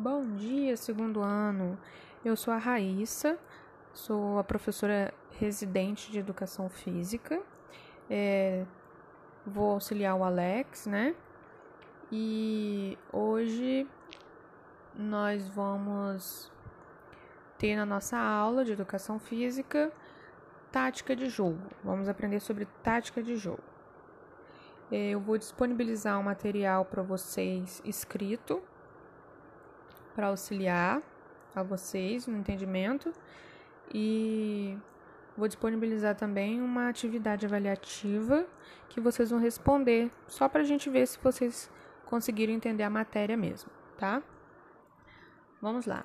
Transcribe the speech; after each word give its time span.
Bom 0.00 0.36
dia, 0.36 0.76
segundo 0.76 1.20
ano. 1.20 1.76
Eu 2.24 2.36
sou 2.36 2.54
a 2.54 2.56
Raíssa, 2.56 3.36
sou 3.92 4.38
a 4.38 4.44
professora 4.44 5.12
residente 5.32 6.12
de 6.12 6.20
educação 6.20 6.68
física. 6.68 7.42
É, 8.08 8.64
vou 9.44 9.72
auxiliar 9.72 10.14
o 10.14 10.22
Alex, 10.22 10.86
né? 10.86 11.16
E 12.12 12.96
hoje 13.12 13.88
nós 14.94 15.48
vamos 15.48 16.48
ter 17.58 17.74
na 17.74 17.84
nossa 17.84 18.16
aula 18.16 18.64
de 18.64 18.70
educação 18.70 19.18
física 19.18 19.90
tática 20.70 21.16
de 21.16 21.28
jogo. 21.28 21.58
Vamos 21.82 22.08
aprender 22.08 22.38
sobre 22.38 22.68
tática 22.84 23.20
de 23.20 23.36
jogo. 23.36 23.64
É, 24.92 25.10
eu 25.10 25.18
vou 25.18 25.36
disponibilizar 25.36 26.20
um 26.20 26.22
material 26.22 26.84
para 26.84 27.02
vocês 27.02 27.82
escrito 27.84 28.62
para 30.18 30.26
auxiliar 30.26 31.00
a 31.54 31.62
vocês 31.62 32.26
no 32.26 32.36
entendimento 32.36 33.12
e 33.94 34.76
vou 35.36 35.46
disponibilizar 35.46 36.16
também 36.16 36.60
uma 36.60 36.88
atividade 36.88 37.46
avaliativa 37.46 38.44
que 38.88 39.00
vocês 39.00 39.30
vão 39.30 39.38
responder 39.38 40.10
só 40.26 40.48
para 40.48 40.62
a 40.62 40.64
gente 40.64 40.90
ver 40.90 41.06
se 41.06 41.20
vocês 41.20 41.70
conseguiram 42.04 42.52
entender 42.52 42.82
a 42.82 42.90
matéria 42.90 43.36
mesmo, 43.36 43.70
tá? 43.96 44.20
Vamos 45.62 45.86
lá. 45.86 46.04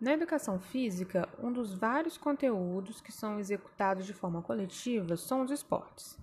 Na 0.00 0.14
educação 0.14 0.58
física, 0.58 1.28
um 1.38 1.52
dos 1.52 1.74
vários 1.74 2.16
conteúdos 2.16 3.02
que 3.02 3.12
são 3.12 3.38
executados 3.38 4.06
de 4.06 4.14
forma 4.14 4.40
coletiva 4.40 5.14
são 5.18 5.42
os 5.42 5.50
esportes. 5.50 6.18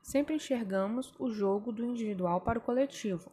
Sempre 0.00 0.36
enxergamos 0.36 1.12
o 1.18 1.28
jogo 1.28 1.72
do 1.72 1.84
individual 1.84 2.40
para 2.40 2.60
o 2.60 2.62
coletivo, 2.62 3.28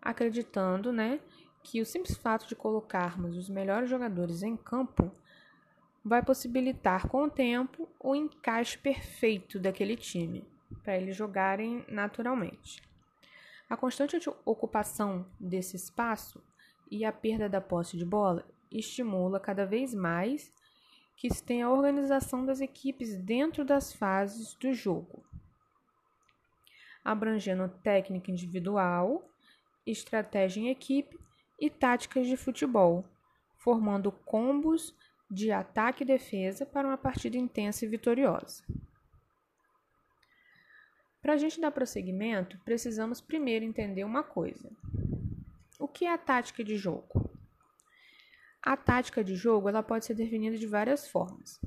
acreditando, 0.00 0.92
né, 0.92 1.20
que 1.62 1.80
o 1.80 1.86
simples 1.86 2.16
fato 2.16 2.46
de 2.46 2.56
colocarmos 2.56 3.36
os 3.36 3.48
melhores 3.48 3.90
jogadores 3.90 4.42
em 4.42 4.56
campo 4.56 5.12
vai 6.04 6.22
possibilitar 6.22 7.06
com 7.08 7.24
o 7.24 7.30
tempo 7.30 7.88
o 8.00 8.14
encaixe 8.14 8.78
perfeito 8.78 9.58
daquele 9.58 9.96
time, 9.96 10.46
para 10.82 10.96
eles 10.96 11.16
jogarem 11.16 11.84
naturalmente. 11.88 12.82
A 13.68 13.76
constante 13.76 14.16
ocupação 14.44 15.26
desse 15.38 15.76
espaço 15.76 16.42
e 16.90 17.04
a 17.04 17.12
perda 17.12 17.48
da 17.48 17.60
posse 17.60 17.96
de 17.96 18.04
bola 18.04 18.44
estimula 18.70 19.38
cada 19.38 19.66
vez 19.66 19.92
mais 19.92 20.52
que 21.16 21.28
se 21.28 21.42
tenha 21.42 21.66
a 21.66 21.70
organização 21.70 22.46
das 22.46 22.60
equipes 22.60 23.16
dentro 23.16 23.64
das 23.64 23.92
fases 23.92 24.54
do 24.54 24.72
jogo, 24.72 25.22
abrangendo 27.04 27.68
técnica 27.82 28.30
individual, 28.30 29.28
estratégia 29.86 30.60
em 30.60 30.68
equipe 30.68 31.18
e 31.58 31.68
táticas 31.68 32.26
de 32.26 32.36
futebol, 32.36 33.04
formando 33.56 34.12
combos 34.12 34.94
de 35.30 35.52
ataque 35.52 36.02
e 36.02 36.06
defesa 36.06 36.64
para 36.64 36.86
uma 36.86 36.96
partida 36.96 37.36
intensa 37.36 37.84
e 37.84 37.88
vitoriosa. 37.88 38.64
Para 41.20 41.34
a 41.34 41.36
gente 41.36 41.60
dar 41.60 41.70
prosseguimento, 41.70 42.58
precisamos 42.64 43.20
primeiro 43.20 43.64
entender 43.64 44.04
uma 44.04 44.22
coisa. 44.22 44.70
O 45.78 45.86
que 45.86 46.04
é 46.04 46.12
a 46.12 46.18
tática 46.18 46.64
de 46.64 46.76
jogo? 46.76 47.30
A 48.62 48.76
tática 48.76 49.22
de 49.22 49.34
jogo 49.34 49.68
ela 49.68 49.82
pode 49.82 50.04
ser 50.04 50.14
definida 50.14 50.56
de 50.56 50.66
várias 50.66 51.08
formas. 51.08 51.60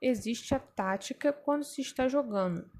Existe 0.00 0.54
a 0.54 0.58
tática 0.58 1.32
quando 1.32 1.64
se 1.64 1.80
está 1.80 2.08
jogando, 2.08 2.70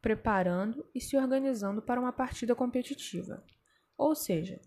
preparando 0.00 0.86
e 0.94 1.00
se 1.00 1.16
organizando 1.16 1.80
para 1.80 2.00
uma 2.00 2.12
partida 2.12 2.54
competitiva. 2.54 3.42
Ou 3.96 4.14
seja, 4.14 4.60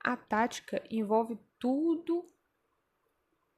a 0.00 0.16
tática 0.16 0.82
envolve 0.90 1.38
tudo, 1.58 2.30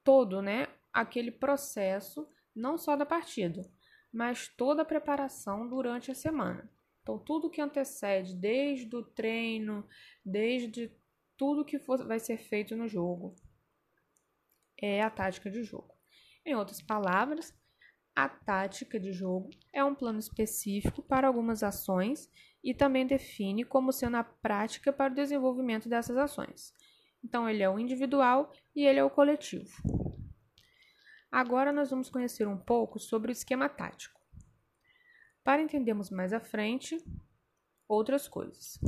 todo, 0.03 0.41
né? 0.41 0.67
Aquele 0.93 1.31
processo, 1.31 2.29
não 2.55 2.77
só 2.77 2.97
da 2.97 3.07
partida, 3.07 3.71
mas 4.13 4.49
toda 4.49 4.83
a 4.83 4.85
preparação 4.85 5.69
durante 5.69 6.11
a 6.11 6.15
semana. 6.15 6.69
Então, 7.03 7.19
tudo 7.19 7.51
que 7.51 7.61
antecede, 7.61 8.35
desde 8.35 8.95
o 8.95 9.03
treino, 9.03 9.87
desde 10.25 10.93
tudo 11.37 11.65
que 11.65 11.79
for, 11.79 12.07
vai 12.07 12.19
ser 12.19 12.39
feito 12.39 12.77
no 12.77 12.89
jogo, 12.89 13.35
é 14.77 15.03
a 15.03 15.11
tática 15.11 15.51
de 15.51 15.63
jogo. 15.63 15.95
Em 16.45 16.55
outras 16.55 16.81
palavras, 16.81 17.55
a 18.15 18.29
tática 18.29 18.99
de 18.99 19.13
jogo 19.13 19.51
é 19.73 19.85
um 19.85 19.95
plano 19.95 20.19
específico 20.19 21.03
para 21.03 21.29
algumas 21.29 21.63
ações 21.63 22.31
e 22.63 22.75
também 22.75 23.07
define 23.07 23.65
como 23.65 23.93
sendo 23.93 24.17
a 24.17 24.25
prática 24.25 24.93
para 24.93 25.13
o 25.13 25.15
desenvolvimento 25.15 25.89
dessas 25.89 26.17
ações. 26.17 26.75
Então, 27.25 27.49
ele 27.49 27.63
é 27.63 27.69
o 27.69 27.79
individual 27.79 28.53
e 28.75 28.87
ele 28.87 28.99
é 28.99 29.05
o 29.05 29.11
coletivo. 29.11 29.71
Agora, 31.31 31.73
nós 31.73 31.91
vamos 31.91 32.11
conhecer 32.11 32.47
um 32.47 32.59
pouco 32.59 32.99
sobre 32.99 33.31
o 33.31 33.33
esquema 33.33 33.69
tático, 33.69 34.21
para 35.45 35.63
entendermos 35.63 36.11
mais 36.11 36.33
à 36.33 36.41
frente 36.41 36.99
outras 37.89 38.29
coisas. 38.29 38.79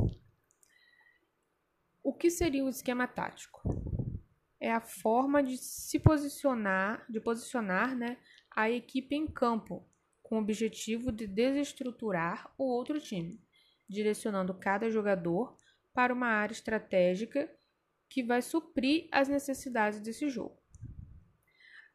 O 2.03 2.13
que 2.13 2.29
seria 2.29 2.65
o 2.65 2.69
esquema 2.69 3.07
tático? 3.07 3.61
É 4.59 4.71
a 4.71 4.81
forma 4.81 5.41
de 5.41 5.57
se 5.57 5.99
posicionar, 5.99 7.05
de 7.09 7.19
posicionar 7.19 7.95
né, 7.95 8.17
a 8.51 8.69
equipe 8.69 9.15
em 9.15 9.27
campo, 9.27 9.87
com 10.21 10.37
o 10.37 10.41
objetivo 10.41 11.11
de 11.11 11.27
desestruturar 11.27 12.53
o 12.57 12.63
outro 12.63 12.99
time 12.99 13.41
direcionando 13.87 14.53
cada 14.53 14.89
jogador 14.89 15.57
para 15.93 16.13
uma 16.13 16.27
área 16.27 16.53
estratégica 16.53 17.49
que 18.09 18.23
vai 18.23 18.41
suprir 18.41 19.07
as 19.11 19.27
necessidades 19.27 19.99
desse 19.99 20.29
jogo. 20.29 20.61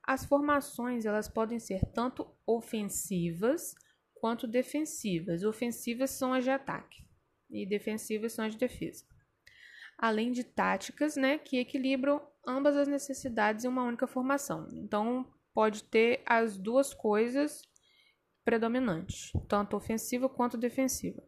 As 0.02 0.24
formações 0.24 1.04
elas 1.04 1.28
podem 1.28 1.58
ser 1.58 1.84
tanto 1.92 2.26
ofensivas 2.46 3.74
quanto 4.14 4.46
defensivas. 4.46 5.44
Ofensivas 5.44 6.10
são 6.10 6.32
as 6.32 6.44
de 6.44 6.50
ataque 6.50 7.06
e 7.50 7.66
defensivas 7.66 8.32
são 8.32 8.44
as 8.44 8.52
de 8.52 8.58
defesa. 8.58 9.04
Além 9.96 10.32
de 10.32 10.44
táticas, 10.44 11.16
né, 11.16 11.38
que 11.38 11.58
equilibram 11.58 12.26
ambas 12.46 12.76
as 12.76 12.88
necessidades 12.88 13.64
em 13.64 13.68
uma 13.68 13.82
única 13.82 14.06
formação. 14.06 14.68
Então, 14.72 15.30
pode 15.52 15.84
ter 15.84 16.22
as 16.24 16.56
duas 16.56 16.94
coisas 16.94 17.62
predominantes, 18.44 19.30
tanto 19.46 19.76
ofensiva 19.76 20.28
quanto 20.28 20.56
defensiva. 20.56 21.22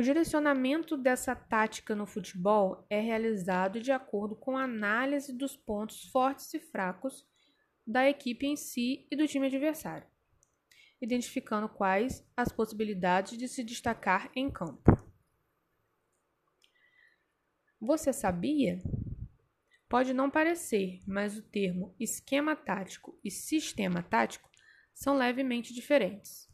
O 0.00 0.02
direcionamento 0.02 0.96
dessa 0.96 1.36
tática 1.36 1.94
no 1.94 2.06
futebol 2.06 2.86
é 2.88 2.98
realizado 2.98 3.82
de 3.82 3.92
acordo 3.92 4.34
com 4.34 4.56
a 4.56 4.64
análise 4.64 5.30
dos 5.30 5.58
pontos 5.58 6.04
fortes 6.04 6.54
e 6.54 6.58
fracos 6.58 7.22
da 7.86 8.08
equipe 8.08 8.46
em 8.46 8.56
si 8.56 9.06
e 9.10 9.14
do 9.14 9.28
time 9.28 9.48
adversário, 9.48 10.06
identificando 11.02 11.68
quais 11.68 12.26
as 12.34 12.50
possibilidades 12.50 13.36
de 13.36 13.46
se 13.46 13.62
destacar 13.62 14.32
em 14.34 14.50
campo. 14.50 14.90
Você 17.78 18.10
sabia? 18.10 18.78
Pode 19.86 20.14
não 20.14 20.30
parecer, 20.30 21.00
mas 21.06 21.36
o 21.36 21.42
termo 21.42 21.94
esquema 22.00 22.56
tático 22.56 23.20
e 23.22 23.30
sistema 23.30 24.02
tático 24.02 24.48
são 24.94 25.14
levemente 25.14 25.74
diferentes. 25.74 26.49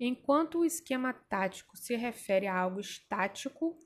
Enquanto 0.00 0.60
o 0.60 0.64
esquema 0.64 1.12
tático 1.12 1.76
se 1.76 1.94
refere 1.94 2.46
a 2.46 2.58
algo 2.58 2.80
estático, 2.80 3.78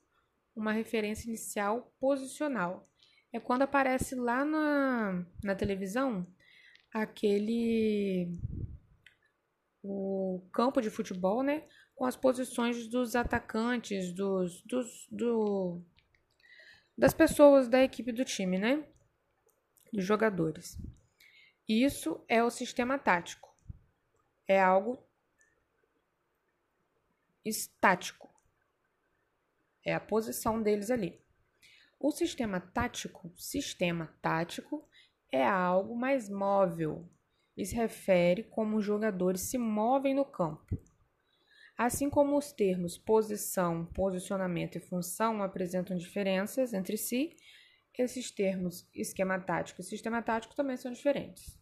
uma 0.54 0.70
referência 0.70 1.26
inicial 1.26 1.92
posicional. 1.98 2.88
É 3.32 3.41
quando 3.41 3.62
aparece 3.62 4.14
lá 4.14 4.44
na, 4.44 5.26
na 5.42 5.56
televisão 5.56 6.24
aquele 6.92 8.30
o 9.82 10.48
campo 10.53 10.80
de 10.80 10.88
futebol, 10.88 11.42
né, 11.42 11.66
com 11.97 12.06
as 12.06 12.16
posições 12.16 12.88
dos 12.88 13.16
atacantes, 13.16 14.12
dos, 14.14 14.62
dos 14.62 15.09
do, 15.10 15.83
das 16.97 17.12
pessoas 17.12 17.68
da 17.68 17.83
equipe 17.83 18.12
do 18.12 18.24
time, 18.24 18.56
né, 18.56 18.86
dos 19.92 20.04
jogadores. 20.04 20.78
Isso 21.68 22.24
é 22.28 22.42
o 22.42 22.50
sistema 22.50 22.98
tático. 22.98 23.53
É 24.47 24.62
algo 24.62 25.04
estático. 27.44 28.32
É 29.84 29.94
a 29.94 30.00
posição 30.00 30.62
deles 30.62 30.91
ali. 30.91 31.20
O 32.00 32.10
sistema 32.10 32.60
tático, 32.60 33.32
sistema 33.36 34.14
tático, 34.20 34.88
é 35.30 35.44
algo 35.44 35.96
mais 35.96 36.28
móvel 36.28 37.08
e 37.56 37.64
se 37.64 37.74
refere 37.74 38.44
como 38.44 38.76
os 38.76 38.84
jogadores 38.84 39.42
se 39.42 39.58
movem 39.58 40.14
no 40.14 40.24
campo. 40.24 40.78
Assim 41.76 42.08
como 42.08 42.36
os 42.36 42.52
termos 42.52 42.96
posição, 42.96 43.84
posicionamento 43.86 44.76
e 44.76 44.80
função 44.80 45.42
apresentam 45.42 45.96
diferenças 45.96 46.72
entre 46.72 46.96
si, 46.96 47.36
esses 47.96 48.30
termos 48.30 48.88
esquema 48.94 49.38
tático 49.38 49.80
e 49.80 49.84
sistema 49.84 50.22
tático 50.22 50.54
também 50.54 50.76
são 50.76 50.92
diferentes. 50.92 51.58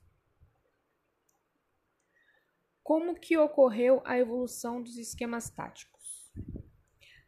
Como 2.83 3.15
que 3.15 3.39
ocorreu 3.39 4.03
a 4.05 4.19
evolução 4.19 4.83
dos 4.83 4.97
esquemas 4.97 5.49
táticos? 5.49 6.33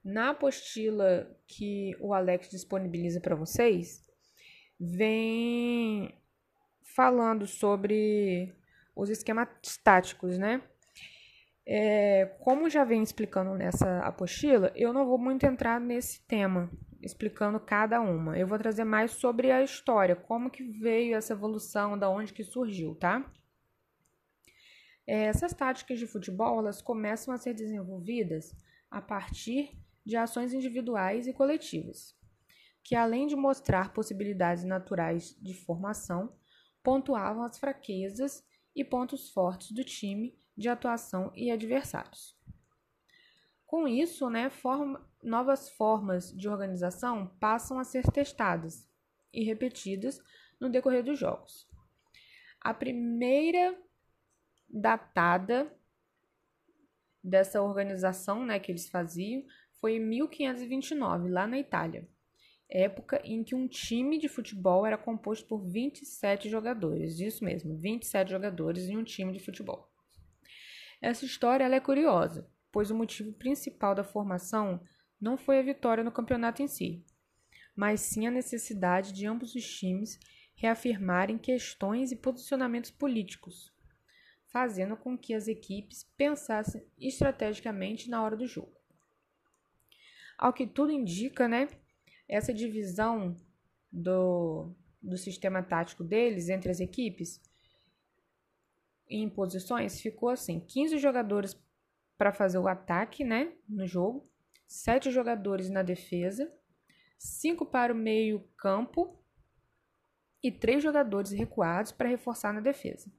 Na 0.04 0.30
apostila 0.30 1.34
que 1.46 1.96
o 2.00 2.12
Alex 2.12 2.50
disponibiliza 2.50 3.20
para 3.20 3.34
vocês, 3.34 4.04
vem 4.78 6.14
falando 6.94 7.46
sobre 7.46 8.54
os 8.94 9.08
esquemas 9.08 9.48
táticos, 9.82 10.36
né? 10.36 10.62
É, 11.66 12.26
como 12.40 12.68
já 12.68 12.84
vem 12.84 13.02
explicando 13.02 13.54
nessa 13.54 14.00
apostila, 14.00 14.70
eu 14.76 14.92
não 14.92 15.06
vou 15.06 15.16
muito 15.16 15.46
entrar 15.46 15.80
nesse 15.80 16.20
tema, 16.26 16.70
explicando 17.00 17.58
cada 17.58 18.00
uma. 18.00 18.38
Eu 18.38 18.46
vou 18.46 18.58
trazer 18.58 18.84
mais 18.84 19.12
sobre 19.12 19.50
a 19.50 19.62
história, 19.62 20.14
como 20.14 20.50
que 20.50 20.62
veio 20.62 21.16
essa 21.16 21.32
evolução, 21.32 21.98
da 21.98 22.10
onde 22.10 22.34
que 22.34 22.44
surgiu, 22.44 22.94
tá? 22.94 23.24
É, 25.06 25.24
essas 25.24 25.52
táticas 25.52 25.98
de 25.98 26.06
futebol, 26.06 26.58
elas 26.58 26.80
começam 26.80 27.32
a 27.32 27.38
ser 27.38 27.54
desenvolvidas 27.54 28.54
a 28.90 29.02
partir 29.02 29.78
de 30.04 30.16
ações 30.16 30.52
individuais 30.52 31.26
e 31.26 31.32
coletivas, 31.32 32.16
que 32.82 32.94
além 32.94 33.26
de 33.26 33.36
mostrar 33.36 33.92
possibilidades 33.92 34.64
naturais 34.64 35.36
de 35.40 35.54
formação, 35.54 36.34
pontuavam 36.82 37.42
as 37.42 37.58
fraquezas 37.58 38.44
e 38.74 38.84
pontos 38.84 39.30
fortes 39.30 39.72
do 39.72 39.84
time 39.84 40.36
de 40.56 40.68
atuação 40.68 41.32
e 41.34 41.50
adversários. 41.50 42.36
Com 43.66 43.88
isso, 43.88 44.28
né, 44.30 44.50
forma, 44.50 45.04
novas 45.22 45.68
formas 45.70 46.32
de 46.32 46.48
organização 46.48 47.26
passam 47.40 47.78
a 47.78 47.84
ser 47.84 48.04
testadas 48.12 48.88
e 49.32 49.42
repetidas 49.42 50.22
no 50.60 50.70
decorrer 50.70 51.02
dos 51.02 51.18
jogos. 51.18 51.66
A 52.60 52.72
primeira 52.72 53.76
datada 54.74 55.72
dessa 57.22 57.62
organização 57.62 58.44
né, 58.44 58.58
que 58.58 58.72
eles 58.72 58.88
faziam 58.88 59.44
foi 59.80 59.96
em 59.96 60.00
1529, 60.00 61.28
lá 61.28 61.46
na 61.46 61.58
Itália, 61.58 62.08
época 62.68 63.20
em 63.24 63.44
que 63.44 63.54
um 63.54 63.68
time 63.68 64.18
de 64.18 64.28
futebol 64.28 64.84
era 64.84 64.98
composto 64.98 65.46
por 65.46 65.62
27 65.62 66.48
jogadores. 66.48 67.20
Isso 67.20 67.44
mesmo, 67.44 67.76
27 67.76 68.30
jogadores 68.30 68.88
em 68.88 68.96
um 68.96 69.04
time 69.04 69.32
de 69.32 69.38
futebol. 69.38 69.90
Essa 71.00 71.24
história 71.24 71.64
é 71.64 71.80
curiosa, 71.80 72.50
pois 72.72 72.90
o 72.90 72.94
motivo 72.94 73.32
principal 73.32 73.94
da 73.94 74.02
formação 74.02 74.80
não 75.20 75.36
foi 75.36 75.58
a 75.58 75.62
vitória 75.62 76.02
no 76.02 76.10
campeonato 76.10 76.62
em 76.62 76.66
si, 76.66 77.04
mas 77.76 78.00
sim 78.00 78.26
a 78.26 78.30
necessidade 78.30 79.12
de 79.12 79.26
ambos 79.26 79.54
os 79.54 79.64
times 79.64 80.18
reafirmarem 80.56 81.36
questões 81.36 82.10
e 82.10 82.16
posicionamentos 82.16 82.90
políticos, 82.90 83.73
fazendo 84.54 84.96
com 84.96 85.18
que 85.18 85.34
as 85.34 85.48
equipes 85.48 86.04
pensassem 86.16 86.86
estrategicamente 86.96 88.08
na 88.08 88.22
hora 88.22 88.36
do 88.36 88.46
jogo. 88.46 88.72
Ao 90.38 90.52
que 90.52 90.64
tudo 90.64 90.92
indica, 90.92 91.48
né, 91.48 91.68
essa 92.28 92.54
divisão 92.54 93.36
do, 93.90 94.72
do 95.02 95.18
sistema 95.18 95.60
tático 95.60 96.04
deles 96.04 96.48
entre 96.48 96.70
as 96.70 96.78
equipes 96.78 97.42
em 99.08 99.28
posições 99.28 100.00
ficou 100.00 100.28
assim: 100.28 100.60
15 100.60 100.98
jogadores 100.98 101.60
para 102.16 102.32
fazer 102.32 102.58
o 102.58 102.68
ataque, 102.68 103.24
né, 103.24 103.52
no 103.68 103.88
jogo, 103.88 104.30
7 104.68 105.10
jogadores 105.10 105.68
na 105.68 105.82
defesa, 105.82 106.48
5 107.18 107.66
para 107.66 107.92
o 107.92 107.96
meio-campo 107.96 109.20
e 110.40 110.52
3 110.52 110.80
jogadores 110.80 111.32
recuados 111.32 111.90
para 111.90 112.08
reforçar 112.08 112.54
na 112.54 112.60
defesa. 112.60 113.10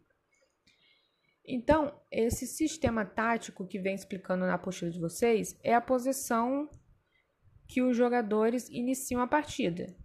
Então, 1.48 1.94
esse 2.10 2.48
sistema 2.48 3.06
tático 3.06 3.68
que 3.68 3.80
vem 3.80 3.94
explicando 3.94 4.46
na 4.46 4.56
apostila 4.56 4.90
de 4.90 5.00
vocês 5.00 5.58
é 5.64 5.76
a 5.76 5.82
posição 5.82 6.70
que 7.68 7.82
os 7.82 7.96
jogadores 7.96 8.70
iniciam 8.70 9.22
a 9.22 9.28
partida. 9.28 9.96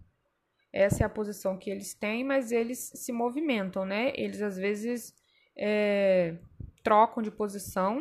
Essa 0.71 1.03
é 1.03 1.05
a 1.05 1.09
posição 1.09 1.57
que 1.57 1.69
eles 1.69 1.93
têm, 1.93 2.23
mas 2.23 2.51
eles 2.51 2.91
se 2.95 3.11
movimentam, 3.11 3.85
né? 3.85 4.13
Eles 4.15 4.41
às 4.41 4.55
vezes 4.55 5.13
é, 5.57 6.37
trocam 6.83 7.21
de 7.21 7.31
posição 7.31 7.99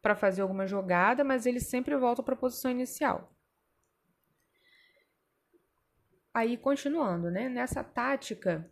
para 0.00 0.14
fazer 0.14 0.42
alguma 0.42 0.66
jogada, 0.66 1.24
mas 1.24 1.46
eles 1.46 1.66
sempre 1.66 1.96
voltam 1.96 2.24
para 2.24 2.34
a 2.34 2.38
posição 2.38 2.70
inicial. 2.70 3.36
Aí, 6.32 6.56
continuando, 6.56 7.30
né? 7.30 7.48
Nessa 7.48 7.82
tática, 7.82 8.70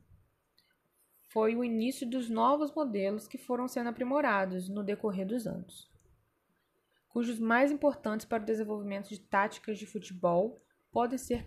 foi 1.35 1.57
o 1.57 1.65
início 1.65 2.09
dos 2.09 2.31
novos 2.31 2.73
modelos 2.73 3.27
que 3.27 3.37
foram 3.37 3.67
sendo 3.67 3.89
aprimorados 3.89 4.69
no 4.69 4.85
decorrer 4.85 5.27
dos 5.27 5.49
anos, 5.49 5.91
cujos 7.09 7.41
mais 7.41 7.73
importantes 7.73 8.25
para 8.25 8.41
o 8.41 8.47
desenvolvimento 8.47 9.09
de 9.09 9.19
táticas 9.19 9.77
de 9.77 9.85
futebol 9.85 10.65
podem 10.93 11.19
ser 11.19 11.43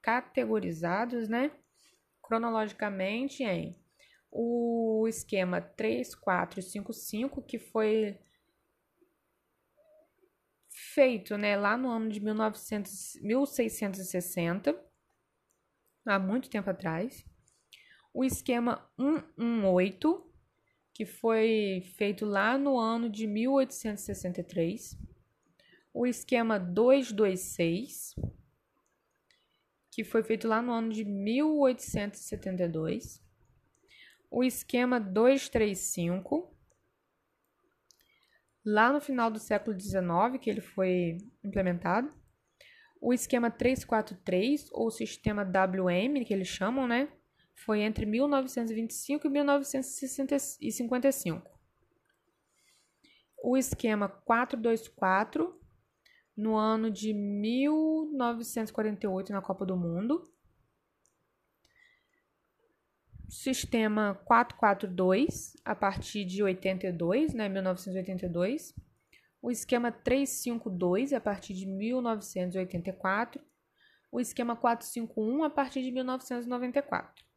categorizados, 0.00 1.28
né? 1.28 1.50
Cronologicamente 2.22 3.42
em 3.42 3.76
o 4.30 5.08
esquema 5.08 5.60
3455, 5.60 7.42
que 7.42 7.58
foi 7.58 8.16
feito 10.68 11.36
né, 11.36 11.56
lá 11.56 11.76
no 11.76 11.90
ano 11.90 12.08
de 12.08 12.20
1900, 12.20 13.18
1660, 13.20 14.80
há 16.06 16.18
muito 16.20 16.48
tempo 16.48 16.70
atrás. 16.70 17.28
O 18.12 18.24
esquema 18.24 18.84
118, 18.98 20.26
que 20.92 21.06
foi 21.06 21.82
feito 21.96 22.26
lá 22.26 22.58
no 22.58 22.78
ano 22.78 23.08
de 23.08 23.26
1863. 23.26 24.98
O 25.92 26.06
esquema 26.06 26.56
226, 26.58 28.14
que 29.90 30.04
foi 30.04 30.22
feito 30.22 30.46
lá 30.46 30.62
no 30.62 30.72
ano 30.72 30.92
de 30.92 31.04
1872 31.04 33.20
o 34.30 34.44
esquema 34.44 35.00
235, 35.00 36.56
lá 38.64 38.92
no 38.92 39.00
final 39.00 39.28
do 39.28 39.40
século 39.40 39.78
XIX, 39.78 40.38
que 40.40 40.48
ele 40.48 40.60
foi 40.60 41.18
implementado. 41.42 42.14
O 43.00 43.12
esquema 43.12 43.50
343, 43.50 44.68
ou 44.72 44.90
sistema 44.90 45.42
WM, 45.42 46.24
que 46.24 46.32
eles 46.32 46.46
chamam, 46.46 46.86
né? 46.86 47.08
Foi 47.64 47.80
entre 47.80 48.06
1925 48.06 49.26
e 49.26 49.30
1955. 49.30 51.58
O 53.42 53.56
esquema 53.56 54.08
424, 54.08 55.58
no 56.36 56.56
ano 56.56 56.90
de 56.90 57.14
1948, 57.14 59.32
na 59.32 59.40
Copa 59.42 59.66
do 59.66 59.76
Mundo 59.76 60.30
sistema 63.30 64.20
442 64.24 65.56
a 65.64 65.74
partir 65.74 66.24
de 66.24 66.42
82, 66.42 67.32
né, 67.32 67.48
1982, 67.48 68.74
o 69.40 69.50
esquema 69.50 69.92
352 69.92 71.12
a 71.12 71.20
partir 71.20 71.54
de 71.54 71.64
1984, 71.64 73.40
o 74.10 74.20
esquema 74.20 74.56
451 74.56 75.44
a 75.44 75.50
partir 75.50 75.82
de 75.82 75.92
1994. 75.92 77.29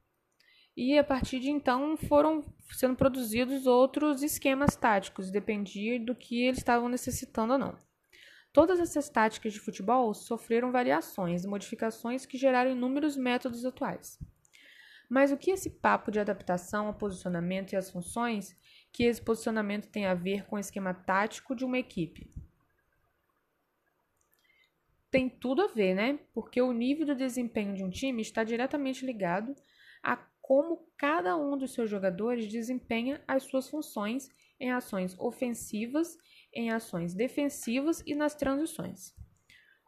E 0.76 0.98
a 0.98 1.04
partir 1.04 1.40
de 1.40 1.52
então 1.52 1.96
foram 1.96 2.44
sendo 2.72 2.96
produzidos 2.96 3.68
outros 3.68 4.24
esquemas 4.24 4.76
táticos, 4.76 5.30
dependia 5.30 6.00
do 6.00 6.16
que 6.16 6.44
eles 6.44 6.58
estavam 6.58 6.90
necessitando 6.90 7.54
ou 7.54 7.60
não. 7.60 7.78
Todas 8.52 8.80
essas 8.80 9.10
táticas 9.10 9.54
de 9.54 9.60
futebol 9.60 10.14
sofreram 10.14 10.72
variações 10.72 11.44
e 11.44 11.48
modificações 11.48 12.26
que 12.26 12.38
geraram 12.38 12.72
inúmeros 12.72 13.16
métodos 13.16 13.66
atuais. 13.66 14.20
Mas 15.10 15.32
o 15.32 15.38
que 15.38 15.52
esse 15.52 15.70
papo 15.70 16.12
de 16.12 16.20
adaptação 16.20 16.88
ao 16.88 16.94
posicionamento 16.94 17.74
e 17.74 17.76
às 17.76 17.92
funções 17.92 18.56
que 18.92 19.04
esse 19.04 19.22
posicionamento 19.22 19.90
tem 19.90 20.06
a 20.06 20.14
ver 20.14 20.46
com 20.46 20.56
o 20.56 20.60
esquema 20.60 20.94
tático 20.94 21.56
de 21.56 21.66
uma 21.66 21.78
equipe? 21.78 22.32
Tem 25.12 25.30
tudo 25.30 25.62
a 25.62 25.68
ver, 25.68 25.94
né? 25.94 26.20
Porque 26.34 26.60
o 26.60 26.72
nível 26.72 27.06
do 27.06 27.16
desempenho 27.16 27.76
de 27.76 27.84
um 27.84 27.90
time 27.92 28.24
está 28.24 28.44
diretamente 28.44 29.06
ligado 29.06 29.56
a 30.02 30.18
como 30.44 30.86
cada 30.98 31.38
um 31.38 31.58
dos 31.58 31.74
seus 31.74 31.90
jogadores 31.90 32.52
desempenha 32.52 33.24
as 33.26 33.44
suas 33.44 33.70
funções 33.70 34.30
em 34.60 34.72
ações 34.72 35.18
ofensivas, 35.18 36.18
em 36.54 36.70
ações 36.70 37.14
defensivas 37.14 38.04
e 38.06 38.14
nas 38.14 38.36
transições. 38.36 39.16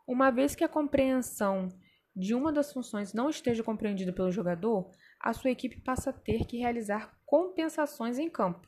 Uma 0.08 0.32
vez 0.32 0.56
que 0.56 0.64
a 0.64 0.70
compreensão 0.70 1.68
de 2.16 2.34
uma 2.34 2.54
das 2.54 2.72
funções 2.72 3.14
não 3.14 3.30
esteja 3.30 3.64
compreendida 3.64 4.14
pelo 4.14 4.32
jogador, 4.32 4.90
a 5.20 5.34
sua 5.34 5.52
equipe 5.52 5.82
passa 5.82 6.12
a 6.12 6.14
ter 6.14 6.46
que 6.46 6.58
realizar 6.58 7.20
compensações 7.26 8.18
em 8.18 8.30
campo 8.30 8.66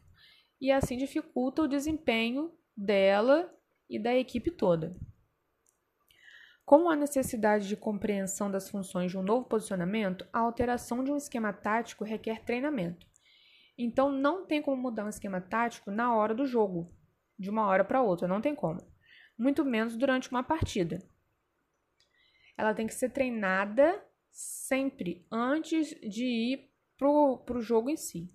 e 0.59 0.71
assim 0.71 0.97
dificulta 0.97 1.61
o 1.61 1.67
desempenho 1.67 2.51
dela 2.75 3.49
e 3.89 3.97
da 3.97 4.13
equipe 4.13 4.51
toda. 4.51 4.93
Com 6.67 6.89
a 6.89 6.97
necessidade 6.97 7.65
de 7.65 7.77
compreensão 7.77 8.51
das 8.51 8.69
funções 8.69 9.09
de 9.09 9.17
um 9.17 9.23
novo 9.23 9.45
posicionamento, 9.47 10.27
a 10.33 10.39
alteração 10.39 11.01
de 11.01 11.09
um 11.09 11.15
esquema 11.15 11.53
tático 11.53 12.03
requer 12.03 12.43
treinamento. 12.43 13.07
Então, 13.77 14.11
não 14.11 14.45
tem 14.45 14.61
como 14.61 14.81
mudar 14.81 15.05
um 15.05 15.09
esquema 15.09 15.39
tático 15.39 15.89
na 15.89 16.13
hora 16.13 16.35
do 16.35 16.45
jogo, 16.45 16.93
de 17.39 17.49
uma 17.49 17.65
hora 17.67 17.85
para 17.85 18.01
outra, 18.01 18.27
não 18.27 18.41
tem 18.41 18.53
como. 18.53 18.85
muito 19.37 19.63
menos 19.63 19.95
durante 19.95 20.29
uma 20.29 20.43
partida. 20.43 21.01
Ela 22.57 22.73
tem 22.73 22.85
que 22.85 22.93
ser 22.93 23.11
treinada 23.11 24.03
sempre 24.29 25.25
antes 25.31 25.91
de 26.01 26.25
ir 26.25 26.69
para 26.97 27.07
o 27.07 27.61
jogo 27.61 27.89
em 27.89 27.95
si. 27.95 28.29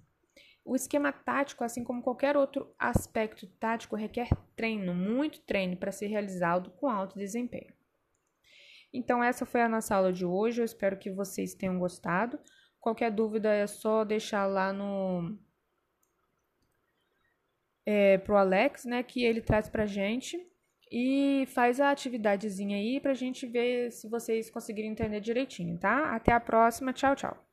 O 0.64 0.74
esquema 0.74 1.12
tático, 1.12 1.64
assim 1.64 1.84
como 1.84 2.02
qualquer 2.02 2.34
outro 2.34 2.74
aspecto 2.78 3.46
tático, 3.60 3.94
requer 3.94 4.30
treino, 4.56 4.94
muito 4.94 5.38
treino 5.40 5.76
para 5.76 5.92
ser 5.92 6.06
realizado 6.06 6.70
com 6.70 6.88
alto 6.88 7.18
desempenho. 7.18 7.81
Então, 8.92 9.22
essa 9.22 9.46
foi 9.46 9.62
a 9.62 9.68
nossa 9.68 9.94
aula 9.94 10.12
de 10.12 10.24
hoje. 10.24 10.60
Eu 10.60 10.64
espero 10.64 10.98
que 10.98 11.10
vocês 11.10 11.54
tenham 11.54 11.78
gostado. 11.78 12.38
Qualquer 12.80 13.10
dúvida 13.10 13.52
é 13.52 13.66
só 13.66 14.04
deixar 14.04 14.46
lá 14.46 14.72
no. 14.72 15.38
É, 17.86 18.18
pro 18.18 18.36
Alex, 18.36 18.84
né? 18.84 19.02
Que 19.02 19.24
ele 19.24 19.40
traz 19.40 19.68
pra 19.68 19.86
gente. 19.86 20.38
E 20.90 21.46
faz 21.46 21.80
a 21.80 21.90
atividadezinha 21.90 22.76
aí 22.76 23.00
pra 23.00 23.14
gente 23.14 23.46
ver 23.46 23.90
se 23.92 24.08
vocês 24.08 24.50
conseguirem 24.50 24.90
entender 24.90 25.20
direitinho, 25.20 25.78
tá? 25.78 26.14
Até 26.14 26.32
a 26.32 26.40
próxima. 26.40 26.92
Tchau, 26.92 27.16
tchau. 27.16 27.51